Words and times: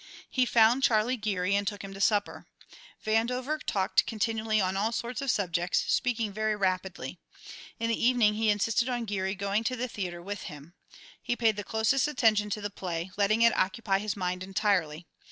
He 0.31 0.47
found 0.47 0.81
Charlie 0.81 1.15
Geary 1.15 1.53
and 1.55 1.67
took 1.67 1.83
him 1.83 1.93
to 1.93 2.01
supper. 2.01 2.47
Vandover 3.05 3.59
talked 3.63 4.07
continually 4.07 4.59
on 4.59 4.75
all 4.75 4.91
sorts 4.91 5.21
of 5.21 5.29
subjects, 5.29 5.85
speaking 5.93 6.33
very 6.33 6.55
rapidly. 6.55 7.19
In 7.79 7.87
the 7.89 8.03
evening 8.03 8.33
he 8.33 8.49
insisted 8.49 8.89
on 8.89 9.05
Geary 9.05 9.35
going 9.35 9.63
to 9.65 9.75
the 9.75 9.87
theatre 9.87 10.23
with 10.23 10.41
him. 10.49 10.73
He 11.21 11.35
paid 11.35 11.55
the 11.55 11.63
closest 11.63 12.07
attention 12.07 12.49
to 12.49 12.61
the 12.61 12.71
play, 12.71 13.11
letting 13.15 13.43
it 13.43 13.55
occupy 13.55 13.99
his 13.99 14.17
mind 14.17 14.41
entirely. 14.41 15.05